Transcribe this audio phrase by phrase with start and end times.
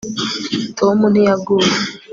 [0.77, 1.71] tom ntiyaguye